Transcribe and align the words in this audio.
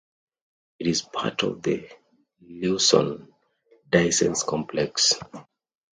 It 0.79 0.87
is 0.87 1.03
part 1.03 1.43
of 1.43 1.61
the 1.61 1.87
Cleuson-Dixence 2.43 4.41
Complex. 4.41 5.13